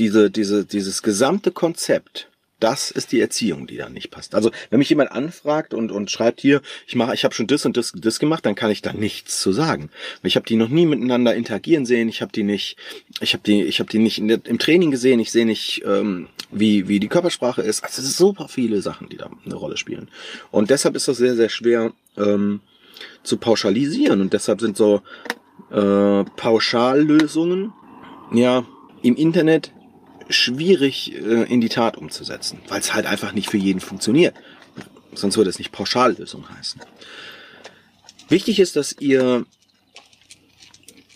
diese, 0.00 0.30
diese, 0.30 0.64
dieses 0.64 1.02
gesamte 1.02 1.52
Konzept, 1.52 2.28
das 2.58 2.90
ist 2.90 3.12
die 3.12 3.20
Erziehung, 3.20 3.66
die 3.66 3.76
da 3.76 3.88
nicht 3.88 4.10
passt. 4.10 4.34
Also 4.34 4.50
wenn 4.68 4.78
mich 4.78 4.90
jemand 4.90 5.12
anfragt 5.12 5.72
und, 5.72 5.92
und 5.92 6.10
schreibt 6.10 6.40
hier, 6.40 6.60
ich 6.86 6.94
mache, 6.94 7.14
ich 7.14 7.24
habe 7.24 7.34
schon 7.34 7.46
das 7.46 7.64
und 7.64 7.76
das, 7.76 7.92
das 7.94 8.18
gemacht, 8.18 8.44
dann 8.44 8.54
kann 8.54 8.70
ich 8.70 8.82
da 8.82 8.92
nichts 8.92 9.40
zu 9.40 9.52
sagen. 9.52 9.90
Ich 10.22 10.36
habe 10.36 10.46
die 10.46 10.56
noch 10.56 10.68
nie 10.68 10.86
miteinander 10.86 11.34
interagieren 11.34 11.86
sehen, 11.86 12.08
ich 12.08 12.20
habe 12.22 12.32
die 12.32 12.42
nicht, 12.42 12.76
ich 13.20 13.34
habe 13.34 13.42
die, 13.44 13.62
ich 13.62 13.78
habe 13.78 13.90
die 13.90 13.98
nicht 13.98 14.20
der, 14.28 14.40
im 14.44 14.58
Training 14.58 14.90
gesehen, 14.90 15.20
ich 15.20 15.30
sehe 15.30 15.46
nicht, 15.46 15.82
ähm, 15.86 16.28
wie, 16.50 16.88
wie 16.88 17.00
die 17.00 17.08
Körpersprache 17.08 17.62
ist. 17.62 17.84
Also 17.84 18.00
es 18.00 18.08
sind 18.08 18.16
super 18.16 18.48
viele 18.48 18.82
Sachen, 18.82 19.08
die 19.08 19.16
da 19.16 19.30
eine 19.44 19.54
Rolle 19.54 19.76
spielen. 19.76 20.08
Und 20.50 20.70
deshalb 20.70 20.96
ist 20.96 21.08
das 21.08 21.16
sehr, 21.16 21.36
sehr 21.36 21.48
schwer 21.48 21.92
ähm, 22.16 22.60
zu 23.22 23.36
pauschalisieren. 23.36 24.20
Und 24.20 24.32
deshalb 24.32 24.60
sind 24.60 24.76
so 24.76 25.02
äh, 25.70 26.24
Pauschallösungen 26.36 27.72
ja 28.32 28.66
im 29.02 29.16
Internet 29.16 29.72
schwierig 30.30 31.14
äh, 31.14 31.44
in 31.44 31.60
die 31.60 31.68
Tat 31.68 31.96
umzusetzen, 31.96 32.58
weil 32.68 32.80
es 32.80 32.94
halt 32.94 33.06
einfach 33.06 33.32
nicht 33.32 33.50
für 33.50 33.56
jeden 33.56 33.80
funktioniert. 33.80 34.34
Sonst 35.12 35.36
würde 35.36 35.50
es 35.50 35.58
nicht 35.58 35.72
Pauschallösung 35.72 36.48
heißen. 36.48 36.80
Wichtig 38.28 38.60
ist, 38.60 38.76
dass 38.76 38.94
ihr 39.00 39.44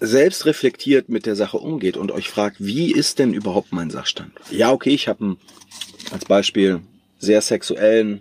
selbst 0.01 0.47
reflektiert 0.47 1.09
mit 1.09 1.27
der 1.27 1.37
Sache 1.37 1.59
umgeht 1.59 1.97
und 1.97 2.11
euch 2.11 2.29
fragt, 2.29 2.57
wie 2.59 2.93
ist 2.93 3.19
denn 3.19 3.33
überhaupt 3.33 3.73
mein 3.73 3.91
Sachstand? 3.91 4.33
Ja, 4.51 4.73
okay, 4.73 4.91
ich 4.91 5.09
habe 5.09 5.37
als 6.11 6.25
Beispiel 6.25 6.81
sehr 7.19 7.41
sexuellen 7.41 8.21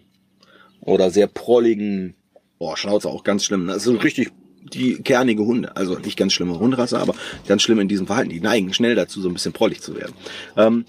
oder 0.79 1.09
sehr 1.09 1.27
prolligen, 1.27 2.15
boah, 2.59 2.77
Schnauze 2.77 3.09
auch 3.09 3.23
ganz 3.23 3.43
schlimm, 3.45 3.67
das 3.67 3.83
sind 3.83 4.03
richtig 4.03 4.31
die 4.63 4.95
kernige 5.01 5.45
Hunde. 5.45 5.75
Also 5.75 5.97
nicht 5.97 6.17
ganz 6.17 6.33
schlimme 6.33 6.59
Hunderasse, 6.59 6.99
aber 6.99 7.15
ganz 7.47 7.61
schlimm 7.61 7.79
in 7.79 7.87
diesem 7.87 8.07
Verhalten. 8.07 8.29
Die 8.29 8.41
neigen 8.41 8.73
schnell 8.73 8.95
dazu, 8.95 9.21
so 9.21 9.29
ein 9.29 9.33
bisschen 9.33 9.53
prollig 9.53 9.81
zu 9.81 9.95
werden. 9.95 10.13
Ähm, 10.57 10.85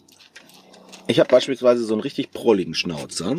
ich 1.06 1.20
habe 1.20 1.28
beispielsweise 1.28 1.84
so 1.84 1.94
einen 1.94 2.02
richtig 2.02 2.30
prolligen 2.30 2.74
Schnauzer. 2.74 3.36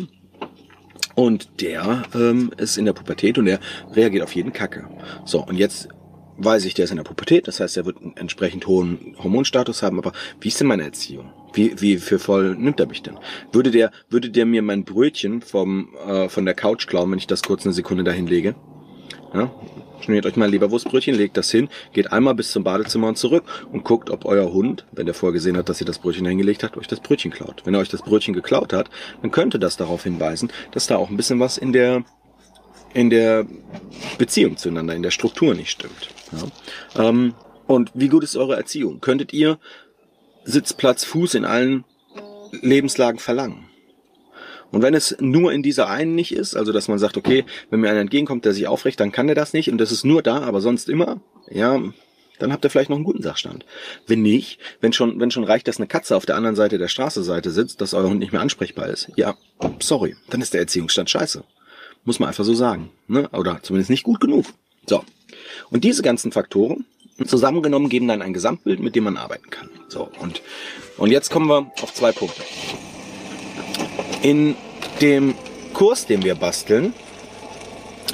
Und 1.14 1.62
der 1.62 2.02
ähm, 2.14 2.52
ist 2.58 2.76
in 2.76 2.84
der 2.84 2.92
Pubertät 2.92 3.38
und 3.38 3.46
der 3.46 3.58
reagiert 3.92 4.22
auf 4.22 4.34
jeden 4.34 4.52
Kacke. 4.52 4.86
So, 5.24 5.42
und 5.42 5.56
jetzt 5.56 5.88
weiß 6.36 6.66
ich, 6.66 6.74
der 6.74 6.84
ist 6.84 6.90
in 6.90 6.98
der 6.98 7.04
Pubertät, 7.04 7.48
das 7.48 7.60
heißt, 7.60 7.76
er 7.76 7.86
wird 7.86 8.02
einen 8.02 8.16
entsprechend 8.16 8.66
hohen 8.66 9.16
Hormonstatus 9.22 9.82
haben, 9.82 9.98
aber 9.98 10.12
wie 10.40 10.48
ist 10.48 10.60
denn 10.60 10.66
meine 10.66 10.84
Erziehung? 10.84 11.32
Wie, 11.54 11.80
wie 11.80 11.96
für 11.96 12.18
voll 12.18 12.54
nimmt 12.56 12.80
er 12.80 12.86
mich 12.86 13.02
denn? 13.02 13.18
Würde 13.52 13.70
der, 13.70 13.90
würde 14.10 14.30
der 14.30 14.44
mir 14.44 14.60
mein 14.60 14.84
Brötchen 14.84 15.40
vom, 15.40 15.94
äh, 16.06 16.28
von 16.28 16.44
der 16.44 16.54
Couch 16.54 16.86
klauen, 16.86 17.10
wenn 17.10 17.18
ich 17.18 17.26
das 17.26 17.42
kurz 17.42 17.64
eine 17.64 17.72
Sekunde 17.72 18.04
dahin 18.04 18.26
lege? 18.26 18.54
Ja? 19.32 19.50
Schmiert 20.00 20.26
euch 20.26 20.36
mal 20.36 20.46
ein 20.46 20.50
Leberwurstbrötchen, 20.50 21.14
legt 21.14 21.36
das 21.36 21.50
hin, 21.50 21.68
geht 21.92 22.12
einmal 22.12 22.34
bis 22.34 22.52
zum 22.52 22.64
Badezimmer 22.64 23.08
und 23.08 23.18
zurück 23.18 23.44
und 23.72 23.84
guckt, 23.84 24.10
ob 24.10 24.24
euer 24.24 24.52
Hund, 24.52 24.84
wenn 24.92 25.06
der 25.06 25.14
vorgesehen 25.14 25.56
hat, 25.56 25.68
dass 25.68 25.80
ihr 25.80 25.86
das 25.86 25.98
Brötchen 25.98 26.26
hingelegt 26.26 26.62
habt, 26.62 26.76
euch 26.76 26.86
das 26.86 27.00
Brötchen 27.00 27.30
klaut. 27.30 27.62
Wenn 27.64 27.74
er 27.74 27.80
euch 27.80 27.88
das 27.88 28.02
Brötchen 28.02 28.34
geklaut 28.34 28.72
hat, 28.72 28.90
dann 29.22 29.30
könnte 29.30 29.58
das 29.58 29.76
darauf 29.76 30.04
hinweisen, 30.04 30.50
dass 30.72 30.86
da 30.86 30.96
auch 30.96 31.10
ein 31.10 31.16
bisschen 31.16 31.40
was 31.40 31.58
in 31.58 31.72
der 31.72 32.04
in 32.94 33.10
der 33.10 33.46
Beziehung 34.16 34.56
zueinander, 34.56 34.94
in 34.94 35.02
der 35.02 35.10
Struktur 35.10 35.54
nicht 35.54 35.70
stimmt. 35.70 36.08
Ja? 36.32 37.08
Ähm, 37.08 37.34
und 37.66 37.90
wie 37.94 38.08
gut 38.08 38.24
ist 38.24 38.36
eure 38.36 38.56
Erziehung? 38.56 39.00
Könntet 39.00 39.34
ihr 39.34 39.58
Sitz, 40.44 40.72
Platz, 40.72 41.04
Fuß 41.04 41.34
in 41.34 41.44
allen 41.44 41.84
Lebenslagen 42.62 43.18
verlangen? 43.18 43.68
Und 44.72 44.82
wenn 44.82 44.94
es 44.94 45.16
nur 45.20 45.52
in 45.52 45.62
dieser 45.62 45.88
einen 45.88 46.14
nicht 46.14 46.32
ist, 46.32 46.56
also 46.56 46.72
dass 46.72 46.88
man 46.88 46.98
sagt, 46.98 47.16
okay, 47.16 47.44
wenn 47.70 47.80
mir 47.80 47.90
einer 47.90 48.00
entgegenkommt, 48.00 48.44
der 48.44 48.52
sich 48.52 48.66
aufrecht, 48.66 49.00
dann 49.00 49.12
kann 49.12 49.26
der 49.26 49.36
das 49.36 49.52
nicht 49.52 49.70
und 49.70 49.78
das 49.78 49.92
ist 49.92 50.04
nur 50.04 50.22
da, 50.22 50.40
aber 50.40 50.60
sonst 50.60 50.88
immer, 50.88 51.20
ja, 51.50 51.80
dann 52.38 52.52
habt 52.52 52.64
ihr 52.64 52.70
vielleicht 52.70 52.90
noch 52.90 52.96
einen 52.96 53.04
guten 53.04 53.22
Sachstand. 53.22 53.64
Wenn 54.06 54.22
nicht, 54.22 54.58
wenn 54.80 54.92
schon, 54.92 55.18
wenn 55.20 55.30
schon 55.30 55.44
reicht, 55.44 55.68
dass 55.68 55.78
eine 55.78 55.86
Katze 55.86 56.16
auf 56.16 56.26
der 56.26 56.36
anderen 56.36 56.56
Seite 56.56 56.78
der 56.78 56.88
Straßenseite 56.88 57.50
sitzt, 57.50 57.80
dass 57.80 57.94
euer 57.94 58.08
Hund 58.08 58.18
nicht 58.18 58.32
mehr 58.32 58.42
ansprechbar 58.42 58.88
ist, 58.88 59.10
ja, 59.16 59.36
sorry, 59.80 60.16
dann 60.30 60.42
ist 60.42 60.52
der 60.52 60.60
Erziehungsstand 60.60 61.08
scheiße. 61.08 61.44
Muss 62.04 62.20
man 62.20 62.28
einfach 62.28 62.44
so 62.44 62.54
sagen. 62.54 62.90
Ne? 63.08 63.28
Oder 63.30 63.60
zumindest 63.62 63.90
nicht 63.90 64.04
gut 64.04 64.20
genug. 64.20 64.46
So. 64.86 65.04
Und 65.70 65.82
diese 65.82 66.02
ganzen 66.02 66.30
Faktoren 66.30 66.84
zusammengenommen 67.24 67.88
geben 67.88 68.08
dann 68.08 68.22
ein 68.22 68.34
Gesamtbild, 68.34 68.80
mit 68.80 68.94
dem 68.94 69.04
man 69.04 69.16
arbeiten 69.16 69.50
kann. 69.50 69.70
So, 69.88 70.10
und, 70.20 70.42
und 70.98 71.10
jetzt 71.10 71.30
kommen 71.30 71.48
wir 71.48 71.72
auf 71.82 71.94
zwei 71.94 72.12
Punkte. 72.12 72.42
In 74.22 74.56
dem 75.00 75.34
Kurs, 75.72 76.06
den 76.06 76.24
wir 76.24 76.34
basteln, 76.34 76.94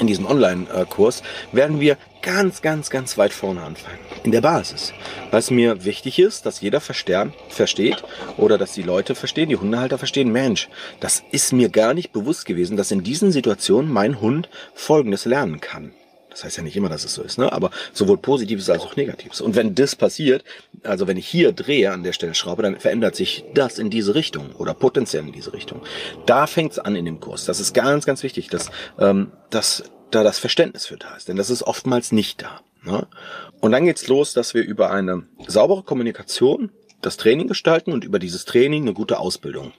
in 0.00 0.06
diesem 0.06 0.26
Online-Kurs, 0.26 1.22
werden 1.52 1.80
wir 1.80 1.96
ganz, 2.22 2.62
ganz, 2.62 2.90
ganz 2.90 3.18
weit 3.18 3.32
vorne 3.32 3.62
anfangen. 3.62 3.98
In 4.24 4.32
der 4.32 4.40
Basis. 4.40 4.92
Was 5.30 5.50
mir 5.50 5.84
wichtig 5.84 6.18
ist, 6.18 6.46
dass 6.46 6.60
jeder 6.60 6.80
versteht 6.80 8.02
oder 8.36 8.58
dass 8.58 8.72
die 8.72 8.82
Leute 8.82 9.14
verstehen, 9.14 9.48
die 9.48 9.56
Hundehalter 9.56 9.98
verstehen, 9.98 10.30
Mensch, 10.30 10.68
das 11.00 11.22
ist 11.30 11.52
mir 11.52 11.68
gar 11.68 11.94
nicht 11.94 12.12
bewusst 12.12 12.46
gewesen, 12.46 12.76
dass 12.76 12.90
in 12.90 13.02
diesen 13.02 13.32
Situationen 13.32 13.92
mein 13.92 14.20
Hund 14.20 14.48
Folgendes 14.74 15.24
lernen 15.24 15.60
kann. 15.60 15.92
Das 16.32 16.44
heißt 16.44 16.56
ja 16.56 16.62
nicht 16.62 16.76
immer, 16.76 16.88
dass 16.88 17.04
es 17.04 17.14
so 17.14 17.22
ist, 17.22 17.38
ne? 17.38 17.52
aber 17.52 17.70
sowohl 17.92 18.16
Positives 18.16 18.68
als 18.70 18.82
auch 18.82 18.96
Negatives. 18.96 19.40
Und 19.40 19.54
wenn 19.54 19.74
das 19.74 19.94
passiert, 19.94 20.44
also 20.82 21.06
wenn 21.06 21.16
ich 21.16 21.28
hier 21.28 21.52
drehe 21.52 21.92
an 21.92 22.02
der 22.02 22.12
Stelle 22.12 22.34
schraube, 22.34 22.62
dann 22.62 22.80
verändert 22.80 23.14
sich 23.14 23.44
das 23.54 23.78
in 23.78 23.90
diese 23.90 24.14
Richtung 24.14 24.52
oder 24.56 24.74
potenziell 24.74 25.24
in 25.26 25.32
diese 25.32 25.52
Richtung. 25.52 25.82
Da 26.26 26.46
fängt's 26.46 26.78
an 26.78 26.96
in 26.96 27.04
dem 27.04 27.20
Kurs. 27.20 27.44
Das 27.44 27.60
ist 27.60 27.74
ganz, 27.74 28.06
ganz 28.06 28.22
wichtig, 28.22 28.48
dass, 28.48 28.70
ähm, 28.98 29.30
dass 29.50 29.84
da 30.10 30.22
das 30.22 30.38
Verständnis 30.38 30.86
für 30.86 30.96
da 30.96 31.14
ist, 31.16 31.28
denn 31.28 31.36
das 31.36 31.50
ist 31.50 31.62
oftmals 31.62 32.12
nicht 32.12 32.42
da. 32.42 32.60
Ne? 32.82 33.06
Und 33.60 33.72
dann 33.72 33.84
geht's 33.84 34.08
los, 34.08 34.32
dass 34.32 34.54
wir 34.54 34.62
über 34.62 34.90
eine 34.90 35.24
saubere 35.46 35.82
Kommunikation 35.82 36.70
das 37.00 37.16
Training 37.16 37.48
gestalten 37.48 37.92
und 37.92 38.04
über 38.04 38.18
dieses 38.18 38.44
Training 38.44 38.82
eine 38.82 38.94
gute 38.94 39.18
Ausbildung 39.18 39.72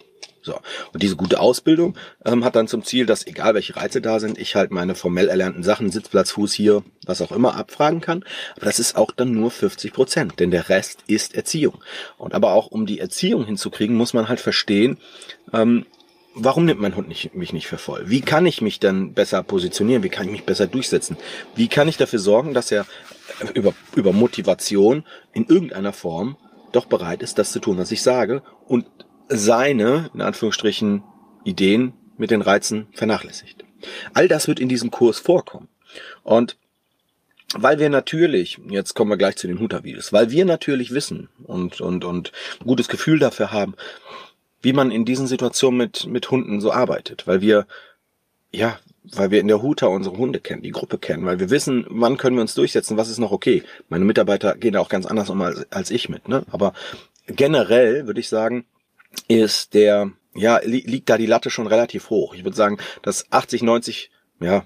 So. 0.43 0.59
Und 0.91 1.01
diese 1.01 1.15
gute 1.15 1.39
Ausbildung 1.39 1.97
ähm, 2.25 2.43
hat 2.43 2.55
dann 2.55 2.67
zum 2.67 2.83
Ziel, 2.83 3.05
dass 3.05 3.25
egal 3.25 3.55
welche 3.55 3.75
Reize 3.75 4.01
da 4.01 4.19
sind, 4.19 4.37
ich 4.37 4.55
halt 4.55 4.71
meine 4.71 4.93
formell 4.93 5.29
erlernten 5.29 5.63
Sachen, 5.63 5.89
Sitzplatz, 5.89 6.31
Fuß 6.31 6.53
hier, 6.53 6.83
was 7.05 7.21
auch 7.21 7.31
immer, 7.31 7.55
abfragen 7.55 8.01
kann. 8.01 8.25
Aber 8.57 8.65
das 8.65 8.77
ist 8.77 8.97
auch 8.97 9.11
dann 9.11 9.31
nur 9.31 9.51
50 9.51 9.93
Prozent, 9.93 10.39
denn 10.39 10.51
der 10.51 10.69
Rest 10.69 10.99
ist 11.07 11.33
Erziehung. 11.33 11.81
Und 12.17 12.33
aber 12.33 12.51
auch 12.53 12.67
um 12.67 12.85
die 12.85 12.99
Erziehung 12.99 13.45
hinzukriegen, 13.45 13.95
muss 13.95 14.13
man 14.13 14.27
halt 14.27 14.41
verstehen, 14.41 14.97
ähm, 15.53 15.85
warum 16.35 16.65
nimmt 16.65 16.81
mein 16.81 16.95
Hund 16.95 17.07
nicht, 17.07 17.35
mich 17.35 17.53
nicht 17.53 17.67
für 17.67 17.77
voll? 17.77 18.09
Wie 18.09 18.21
kann 18.21 18.45
ich 18.45 18.61
mich 18.61 18.79
dann 18.79 19.13
besser 19.13 19.43
positionieren? 19.43 20.03
Wie 20.03 20.09
kann 20.09 20.25
ich 20.25 20.31
mich 20.31 20.45
besser 20.45 20.67
durchsetzen? 20.67 21.17
Wie 21.55 21.69
kann 21.69 21.87
ich 21.87 21.97
dafür 21.97 22.19
sorgen, 22.19 22.53
dass 22.53 22.71
er 22.71 22.85
über, 23.53 23.73
über 23.95 24.11
Motivation 24.11 25.05
in 25.31 25.45
irgendeiner 25.45 25.93
Form 25.93 26.37
doch 26.71 26.85
bereit 26.85 27.21
ist, 27.21 27.37
das 27.37 27.51
zu 27.51 27.59
tun, 27.59 27.77
was 27.77 27.91
ich 27.91 28.01
sage 28.01 28.41
und 28.67 28.85
seine, 29.29 30.09
in 30.13 30.21
Anführungsstrichen, 30.21 31.03
Ideen 31.43 31.93
mit 32.17 32.31
den 32.31 32.41
Reizen 32.41 32.87
vernachlässigt. 32.93 33.63
All 34.13 34.27
das 34.27 34.47
wird 34.47 34.59
in 34.59 34.69
diesem 34.69 34.91
Kurs 34.91 35.19
vorkommen. 35.19 35.67
Und 36.23 36.57
weil 37.55 37.79
wir 37.79 37.89
natürlich, 37.89 38.59
jetzt 38.69 38.93
kommen 38.93 39.11
wir 39.11 39.17
gleich 39.17 39.35
zu 39.35 39.47
den 39.47 39.59
Huta-Videos, 39.59 40.13
weil 40.13 40.31
wir 40.31 40.45
natürlich 40.45 40.93
wissen 40.93 41.29
und, 41.43 41.81
und, 41.81 42.03
und 42.03 42.31
ein 42.61 42.67
gutes 42.67 42.87
Gefühl 42.87 43.19
dafür 43.19 43.51
haben, 43.51 43.75
wie 44.61 44.73
man 44.73 44.91
in 44.91 45.05
diesen 45.05 45.27
Situationen 45.27 45.77
mit, 45.77 46.07
mit 46.07 46.31
Hunden 46.31 46.61
so 46.61 46.71
arbeitet, 46.71 47.27
weil 47.27 47.41
wir, 47.41 47.67
ja, 48.51 48.79
weil 49.03 49.31
wir 49.31 49.41
in 49.41 49.49
der 49.49 49.61
Huta 49.61 49.87
unsere 49.87 50.17
Hunde 50.17 50.39
kennen, 50.39 50.63
die 50.63 50.71
Gruppe 50.71 50.97
kennen, 50.97 51.25
weil 51.25 51.39
wir 51.39 51.49
wissen, 51.49 51.85
wann 51.89 52.17
können 52.17 52.37
wir 52.37 52.41
uns 52.41 52.55
durchsetzen, 52.55 52.97
was 52.97 53.09
ist 53.09 53.19
noch 53.19 53.31
okay. 53.31 53.63
Meine 53.89 54.05
Mitarbeiter 54.05 54.55
gehen 54.55 54.73
da 54.73 54.79
auch 54.79 54.89
ganz 54.89 55.05
anders 55.05 55.29
um 55.29 55.41
als, 55.41 55.69
als 55.71 55.91
ich 55.91 56.07
mit, 56.07 56.29
ne? 56.29 56.43
Aber 56.49 56.73
generell 57.27 58.07
würde 58.07 58.21
ich 58.21 58.29
sagen, 58.29 58.65
ist 59.27 59.73
der, 59.73 60.11
ja, 60.35 60.59
li 60.63 60.83
liegt 60.85 61.09
da 61.09 61.17
die 61.17 61.25
Latte 61.25 61.49
schon 61.49 61.67
relativ 61.67 62.09
hoch. 62.09 62.33
Ich 62.35 62.43
würde 62.43 62.57
sagen, 62.57 62.77
dass 63.01 63.31
80, 63.31 63.63
90, 63.63 64.11
ja, 64.39 64.65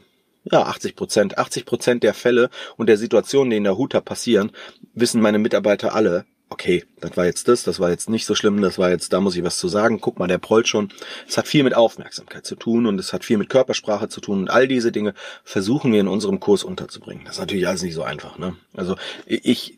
ja, 0.52 0.64
80 0.64 0.96
Prozent, 0.96 1.38
80 1.38 1.66
Prozent 1.66 2.04
der 2.04 2.14
Fälle 2.14 2.50
und 2.78 2.88
der 2.88 2.98
Situationen, 2.98 3.50
die 3.50 3.58
in 3.58 3.64
der 3.64 3.78
Huta 3.78 4.02
passieren, 4.02 4.52
wissen 4.94 5.22
meine 5.22 5.40
Mitarbeiter 5.40 5.94
alle, 5.94 6.26
okay, 6.50 6.86
das 7.02 7.18
war 7.18 7.26
jetzt 7.26 7.48
das, 7.48 7.64
das 7.64 7.80
war 7.80 7.90
jetzt 7.90 8.10
nicht 8.10 8.26
so 8.26 8.34
schlimm, 8.34 8.62
das 8.62 8.78
war 8.78 8.90
jetzt, 8.90 9.12
da 9.12 9.20
muss 9.20 9.36
ich 9.36 9.44
was 9.44 9.58
zu 9.58 9.68
sagen, 9.68 10.00
guck 10.00 10.18
mal, 10.18 10.28
der 10.28 10.38
prollt 10.38 10.68
schon. 10.68 10.90
Es 11.28 11.38
hat 11.38 11.48
viel 11.48 11.64
mit 11.64 11.76
Aufmerksamkeit 11.76 12.46
zu 12.46 12.56
tun 12.56 12.86
und 12.86 13.00
es 13.00 13.12
hat 13.12 13.26
viel 13.26 13.38
mit 13.38 13.50
Körpersprache 13.50 14.08
zu 14.08 14.22
tun 14.22 14.40
und 14.40 14.50
all 14.50 14.68
diese 14.68 14.92
Dinge 14.92 15.14
versuchen 15.44 15.92
wir 15.92 16.00
in 16.00 16.08
unserem 16.08 16.40
Kurs 16.40 16.64
unterzubringen. 16.64 17.26
Das 17.26 17.36
ist 17.36 17.40
natürlich 17.40 17.68
alles 17.68 17.84
nicht 17.84 17.96
so 17.96 18.04
einfach, 18.04 18.38
ne? 18.38 18.56
Also 18.74 18.96
ich, 19.26 19.78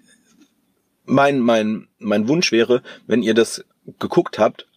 mein, 1.05 1.39
mein, 1.39 1.87
mein 1.97 2.27
Wunsch 2.27 2.51
wäre, 2.51 2.83
wenn 3.07 3.23
ihr 3.23 3.33
das 3.33 3.65
geguckt 3.99 4.39
habt, 4.39 4.67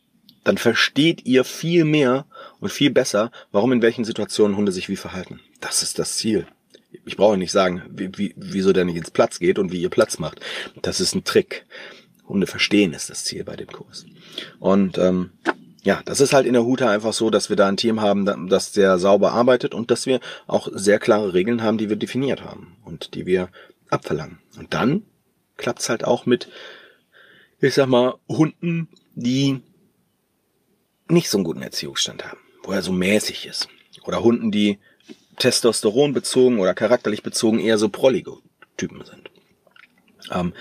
dann 0.44 0.58
versteht 0.58 1.24
ihr 1.24 1.44
viel 1.44 1.84
mehr 1.84 2.26
und 2.60 2.72
viel 2.72 2.90
besser, 2.90 3.30
warum 3.52 3.72
in 3.72 3.82
welchen 3.82 4.04
Situationen 4.04 4.56
Hunde 4.56 4.72
sich 4.72 4.88
wie 4.88 4.96
verhalten. 4.96 5.40
Das 5.60 5.82
ist 5.82 5.98
das 5.98 6.16
Ziel 6.16 6.46
ich 7.04 7.16
brauche 7.16 7.36
nicht 7.36 7.52
sagen, 7.52 7.82
wie, 7.90 8.10
wie, 8.16 8.34
wieso 8.36 8.72
der 8.72 8.84
nicht 8.84 8.96
ins 8.96 9.10
Platz 9.10 9.38
geht 9.38 9.58
und 9.58 9.72
wie 9.72 9.80
ihr 9.80 9.90
Platz 9.90 10.18
macht. 10.18 10.40
Das 10.82 11.00
ist 11.00 11.14
ein 11.14 11.24
Trick. 11.24 11.66
Hunde 12.28 12.46
verstehen 12.46 12.92
ist 12.92 13.10
das 13.10 13.24
Ziel 13.24 13.44
bei 13.44 13.56
dem 13.56 13.68
Kurs. 13.68 14.06
Und 14.58 14.98
ähm, 14.98 15.30
ja, 15.82 16.00
das 16.04 16.20
ist 16.20 16.32
halt 16.32 16.46
in 16.46 16.52
der 16.52 16.64
Huta 16.64 16.90
einfach 16.90 17.12
so, 17.12 17.30
dass 17.30 17.48
wir 17.48 17.56
da 17.56 17.66
ein 17.66 17.76
Team 17.76 18.00
haben, 18.00 18.48
das 18.48 18.72
sehr 18.72 18.98
sauber 18.98 19.32
arbeitet 19.32 19.74
und 19.74 19.90
dass 19.90 20.06
wir 20.06 20.20
auch 20.46 20.68
sehr 20.72 20.98
klare 20.98 21.34
Regeln 21.34 21.62
haben, 21.62 21.78
die 21.78 21.88
wir 21.88 21.96
definiert 21.96 22.42
haben 22.42 22.76
und 22.84 23.14
die 23.14 23.26
wir 23.26 23.48
abverlangen. 23.90 24.38
Und 24.56 24.72
dann 24.74 25.02
klappt's 25.56 25.88
halt 25.88 26.04
auch 26.04 26.24
mit, 26.24 26.48
ich 27.60 27.74
sag 27.74 27.88
mal, 27.88 28.14
Hunden, 28.28 28.88
die 29.14 29.60
nicht 31.08 31.28
so 31.28 31.38
einen 31.38 31.44
guten 31.44 31.62
Erziehungsstand 31.62 32.24
haben, 32.24 32.38
wo 32.62 32.72
er 32.72 32.82
so 32.82 32.92
mäßig 32.92 33.46
ist. 33.46 33.68
Oder 34.04 34.22
Hunden, 34.22 34.50
die 34.50 34.78
Testosteron 35.38 36.12
bezogen 36.12 36.58
oder 36.58 36.74
charakterlich 36.74 37.22
bezogen 37.22 37.58
eher 37.58 37.78
so 37.78 37.88
prollige 37.88 38.38
Typen 38.76 39.04
sind. 39.04 39.30
Ähm, 40.30 40.52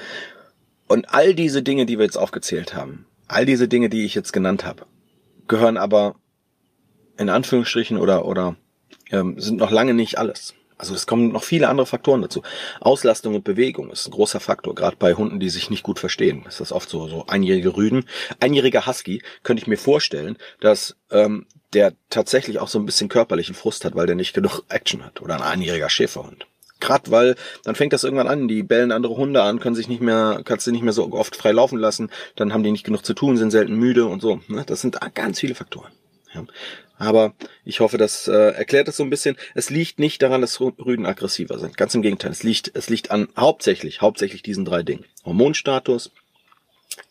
und 0.87 1.13
all 1.13 1.33
diese 1.33 1.63
Dinge, 1.63 1.85
die 1.85 1.97
wir 1.97 2.05
jetzt 2.05 2.17
aufgezählt 2.17 2.73
haben, 2.73 3.05
all 3.27 3.45
diese 3.45 3.67
Dinge, 3.67 3.89
die 3.89 4.05
ich 4.05 4.15
jetzt 4.15 4.33
genannt 4.33 4.65
habe, 4.65 4.85
gehören 5.47 5.77
aber 5.77 6.15
in 7.17 7.29
Anführungsstrichen 7.29 7.97
oder 7.97 8.25
oder 8.25 8.55
ähm, 9.11 9.39
sind 9.39 9.57
noch 9.57 9.71
lange 9.71 9.93
nicht 9.93 10.17
alles. 10.17 10.53
Also 10.81 10.95
es 10.95 11.05
kommen 11.05 11.31
noch 11.31 11.43
viele 11.43 11.69
andere 11.69 11.85
Faktoren 11.85 12.23
dazu. 12.23 12.41
Auslastung 12.79 13.35
und 13.35 13.43
Bewegung 13.43 13.91
ist 13.91 14.07
ein 14.07 14.11
großer 14.11 14.39
Faktor, 14.39 14.73
gerade 14.73 14.95
bei 14.97 15.13
Hunden, 15.13 15.39
die 15.39 15.51
sich 15.51 15.69
nicht 15.69 15.83
gut 15.83 15.99
verstehen. 15.99 16.41
Das 16.43 16.59
ist 16.59 16.71
oft 16.71 16.89
so, 16.89 17.07
so 17.07 17.27
einjährige 17.27 17.77
Rüden. 17.77 18.05
Einjähriger 18.39 18.87
Husky 18.87 19.21
könnte 19.43 19.61
ich 19.61 19.67
mir 19.67 19.77
vorstellen, 19.77 20.37
dass 20.59 20.95
ähm, 21.11 21.45
der 21.73 21.93
tatsächlich 22.09 22.57
auch 22.57 22.67
so 22.67 22.79
ein 22.79 22.87
bisschen 22.87 23.09
körperlichen 23.09 23.53
Frust 23.53 23.85
hat, 23.85 23.93
weil 23.93 24.07
der 24.07 24.15
nicht 24.15 24.33
genug 24.33 24.63
Action 24.69 25.05
hat. 25.05 25.21
Oder 25.21 25.35
ein 25.35 25.43
einjähriger 25.43 25.91
Schäferhund. 25.91 26.47
Gerade 26.79 27.11
weil 27.11 27.35
dann 27.63 27.75
fängt 27.75 27.93
das 27.93 28.03
irgendwann 28.03 28.27
an, 28.27 28.47
die 28.47 28.63
bellen 28.63 28.91
andere 28.91 29.15
Hunde 29.15 29.43
an, 29.43 29.59
können 29.59 29.75
sich 29.75 29.87
nicht 29.87 30.01
mehr, 30.01 30.41
kannst 30.43 30.65
du 30.65 30.71
nicht 30.71 30.81
mehr 30.81 30.93
so 30.93 31.11
oft 31.11 31.35
frei 31.35 31.51
laufen 31.51 31.77
lassen, 31.77 32.09
dann 32.35 32.53
haben 32.53 32.63
die 32.63 32.71
nicht 32.71 32.85
genug 32.85 33.05
zu 33.05 33.13
tun, 33.13 33.37
sind 33.37 33.51
selten 33.51 33.75
müde 33.75 34.07
und 34.07 34.19
so. 34.19 34.41
Ne? 34.47 34.63
Das 34.65 34.81
sind 34.81 34.97
ganz 35.13 35.39
viele 35.39 35.53
Faktoren. 35.53 35.91
Ja. 36.33 36.43
Aber 37.01 37.33
ich 37.65 37.79
hoffe, 37.79 37.97
das 37.97 38.27
äh, 38.27 38.51
erklärt 38.51 38.87
es 38.87 38.97
so 38.97 39.03
ein 39.03 39.09
bisschen. 39.09 39.35
Es 39.55 39.71
liegt 39.71 39.97
nicht 39.97 40.21
daran, 40.21 40.41
dass 40.41 40.61
Rüden 40.61 41.07
aggressiver 41.07 41.57
sind. 41.57 41.75
Ganz 41.75 41.95
im 41.95 42.03
Gegenteil. 42.03 42.29
Es 42.29 42.43
liegt, 42.43 42.75
es 42.75 42.89
liegt 42.89 43.09
an 43.09 43.27
hauptsächlich, 43.35 44.01
hauptsächlich 44.01 44.43
diesen 44.43 44.65
drei 44.65 44.83
Dingen. 44.83 45.05
Hormonstatus, 45.25 46.11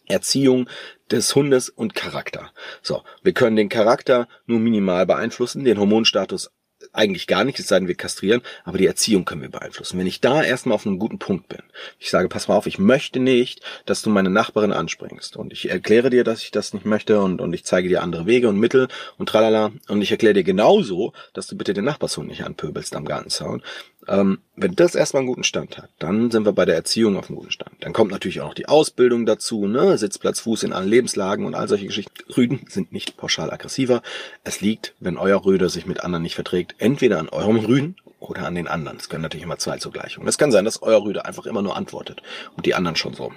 Erziehung 0.07 0.69
des 1.11 1.35
Hundes 1.35 1.71
und 1.71 1.97
Charakter. 1.97 2.53
So, 2.83 3.03
wir 3.25 3.33
können 3.33 3.57
den 3.57 3.69
Charakter 3.69 4.29
nur 4.47 4.61
minimal 4.61 5.07
beeinflussen, 5.07 5.65
den 5.65 5.81
Hormonstatus 5.81 6.53
eigentlich 6.93 7.27
gar 7.27 7.45
nicht, 7.45 7.59
es 7.59 7.69
sei 7.69 7.79
denn, 7.79 7.89
wir 7.89 7.95
kastrieren, 7.95 8.43
aber 8.65 8.79
die 8.79 8.87
Erziehung 8.87 9.25
können 9.25 9.43
wir 9.43 9.51
beeinflussen. 9.51 9.99
Wenn 9.99 10.07
ich 10.07 10.21
da 10.21 10.43
erstmal 10.43 10.75
auf 10.75 10.87
einem 10.87 10.99
guten 10.99 11.19
Punkt 11.19 11.49
bin, 11.49 11.63
ich 11.99 12.11
sage, 12.11 12.29
pass 12.29 12.49
mal 12.49 12.57
auf, 12.57 12.67
ich 12.67 12.79
möchte 12.79 13.21
nicht, 13.21 13.61
dass 13.87 14.03
du 14.03 14.11
meine 14.11 14.31
Nachbarin 14.31 14.73
anspringst 14.73 15.37
und 15.37 15.53
ich 15.53 15.71
erkläre 15.71 16.11
dir, 16.11 16.25
dass 16.25 16.43
ich 16.43 16.51
das 16.51 16.75
nicht 16.75 16.87
möchte 16.87 17.21
und, 17.21 17.41
und 17.41 17.53
ich 17.53 17.65
zeige 17.65 17.89
dir 17.89 18.03
andere 18.03 18.27
Wege 18.27 18.49
und 18.49 18.59
Mittel 18.59 18.89
und 19.19 19.29
tralala 19.29 19.73
und 19.89 20.03
ich 20.03 20.11
erkläre 20.11 20.35
dir 20.35 20.45
genauso, 20.45 21.13
dass 21.33 21.47
du 21.47 21.57
bitte 21.57 21.75
den 21.75 21.85
Nachbarshund 21.85 22.29
nicht 22.29 22.45
anpöbelst 22.45 22.95
am 22.97 23.05
Gartenzaun 23.05 23.63
ähm, 24.11 24.41
wenn 24.57 24.75
das 24.75 24.97
erstmal 24.97 25.21
einen 25.21 25.29
guten 25.29 25.45
Stand 25.45 25.79
hat, 25.79 25.89
dann 26.01 26.33
sind 26.33 26.45
wir 26.45 26.53
bei 26.53 26.65
der 26.65 26.75
Erziehung 26.75 27.17
auf 27.17 27.29
einem 27.29 27.39
guten 27.39 27.53
Stand. 27.53 27.71
Dann 27.81 27.93
kommt 27.93 28.11
natürlich 28.11 28.41
auch 28.41 28.49
noch 28.49 28.55
die 28.55 28.67
Ausbildung 28.67 29.25
dazu, 29.25 29.67
ne? 29.67 29.97
Sitzplatz, 29.97 30.41
Fuß 30.41 30.65
in 30.65 30.73
allen 30.73 30.89
Lebenslagen 30.89 31.47
und 31.47 31.55
all 31.55 31.69
solche 31.69 31.87
Geschichten. 31.87 32.13
Rüden 32.37 32.67
sind 32.69 32.93
nicht 32.93 33.17
pauschal 33.17 33.53
aggressiver. 33.53 34.03
Es 34.43 34.61
liegt, 34.61 34.95
wenn 34.99 35.17
euer 35.17 35.45
Rüder 35.45 35.69
sich 35.69 35.87
mit 35.87 36.03
anderen 36.03 36.25
nicht 36.25 36.35
verträgt, 36.35 36.75
entweder 36.79 37.21
an 37.21 37.29
eurem 37.29 37.59
Rüden 37.59 37.97
oder 38.19 38.47
an 38.47 38.57
den 38.57 38.67
anderen. 38.67 38.99
Es 38.99 39.09
können 39.09 39.23
natürlich 39.23 39.45
immer 39.45 39.59
zwei 39.59 39.79
zugleich. 39.79 40.19
Und 40.19 40.27
es 40.27 40.39
kann 40.39 40.51
sein, 40.51 40.65
dass 40.65 40.83
euer 40.83 41.05
Rüder 41.05 41.25
einfach 41.25 41.47
immer 41.47 41.63
nur 41.63 41.77
antwortet 41.77 42.21
und 42.57 42.67
die 42.67 42.75
anderen 42.75 42.97
schon 42.97 43.15
so 43.15 43.33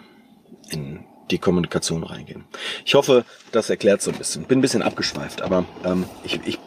in 0.72 1.06
die 1.30 1.38
Kommunikation 1.38 2.04
reingehen. 2.04 2.46
Ich 2.84 2.96
hoffe, 2.96 3.26
das 3.52 3.70
erklärt 3.70 4.02
so 4.02 4.10
ein 4.10 4.18
bisschen. 4.18 4.46
Bin 4.46 4.58
ein 4.58 4.62
bisschen 4.62 4.82
abgeschweift, 4.82 5.44
aber 5.44 5.66
ähm, 5.86 6.06
ich, 6.24 6.40
ich, 6.46 6.58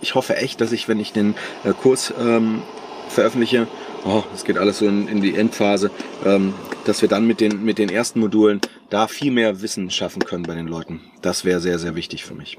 ich 0.00 0.14
hoffe 0.14 0.36
echt, 0.36 0.62
dass 0.62 0.72
ich, 0.72 0.88
wenn 0.88 0.98
ich 0.98 1.12
den 1.12 1.34
äh, 1.64 1.72
Kurs 1.72 2.12
ähm, 2.18 2.62
veröffentliche, 3.10 3.66
oh, 4.04 4.22
das 4.32 4.44
geht 4.44 4.58
alles 4.58 4.78
so 4.78 4.86
in, 4.86 5.08
in 5.08 5.20
die 5.20 5.34
Endphase, 5.34 5.90
ähm, 6.24 6.54
dass 6.84 7.02
wir 7.02 7.08
dann 7.08 7.26
mit 7.26 7.40
den, 7.40 7.64
mit 7.64 7.78
den 7.78 7.90
ersten 7.90 8.20
Modulen 8.20 8.60
da 8.88 9.06
viel 9.08 9.30
mehr 9.30 9.60
Wissen 9.62 9.90
schaffen 9.90 10.24
können 10.24 10.44
bei 10.44 10.54
den 10.54 10.66
Leuten. 10.66 11.00
Das 11.22 11.44
wäre 11.44 11.60
sehr, 11.60 11.78
sehr 11.78 11.94
wichtig 11.94 12.24
für 12.24 12.34
mich. 12.34 12.58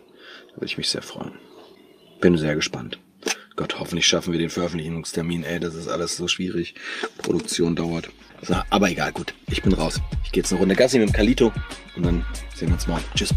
Da 0.50 0.58
würde 0.58 0.65
ich 0.65 0.77
mich 0.77 0.89
sehr 0.89 1.01
freuen. 1.01 1.34
Bin 2.20 2.38
sehr 2.38 2.55
gespannt. 2.55 3.00
Gott, 3.55 3.79
hoffentlich 3.79 4.08
schaffen 4.08 4.31
wir 4.31 4.39
den 4.39 4.50
Veröffentlichungstermin. 4.50 5.43
Ey, 5.43 5.60
das 5.60 5.75
ist 5.75 5.88
alles 5.88 6.17
so 6.17 6.27
schwierig. 6.27 6.75
Produktion 7.17 7.75
dauert. 7.75 8.10
So, 8.41 8.55
aber 8.70 8.89
egal, 8.89 9.12
gut. 9.12 9.34
Ich 9.50 9.62
bin 9.62 9.74
raus. 9.74 10.00
Ich 10.24 10.31
gehe 10.31 10.41
jetzt 10.41 10.51
eine 10.51 10.60
Runde 10.60 10.75
Gassi 10.75 11.00
mit 11.00 11.10
dem 11.10 11.13
Kalito 11.13 11.51
und 11.96 12.05
dann 12.05 12.25
sehen 12.55 12.70
wir 12.70 12.75
uns 12.75 12.88
morgen. 12.88 13.03
Tschüss. 13.15 13.34